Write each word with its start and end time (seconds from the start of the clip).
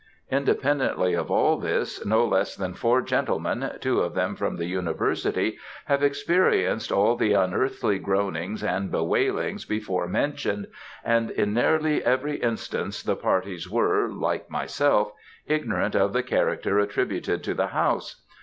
Independently 0.31 1.13
of 1.13 1.29
all 1.29 1.59
this, 1.59 2.03
no 2.03 2.25
less 2.25 2.55
than 2.55 2.73
four 2.73 3.03
gentlemen, 3.03 3.69
two 3.81 3.99
of 4.01 4.15
them 4.15 4.35
from 4.35 4.55
the 4.55 4.65
University, 4.65 5.59
have 5.85 6.01
experienced 6.01 6.91
all 6.91 7.15
the 7.15 7.33
unearthly 7.33 7.99
groanings 7.99 8.63
and 8.63 8.91
be 8.91 8.97
wailings 8.97 9.63
before 9.63 10.07
mentioned, 10.07 10.65
and 11.05 11.29
in 11.29 11.53
nearly 11.53 12.03
every 12.03 12.37
instance 12.37 13.03
the 13.03 13.15
parties 13.15 13.69
were, 13.69 14.07
like 14.09 14.49
myself, 14.49 15.11
ignorant 15.45 15.93
of 15.95 16.13
the 16.13 16.23
character 16.23 16.79
attributed 16.79 17.43
to 17.43 17.53
the 17.53 17.67
house. 17.67 18.23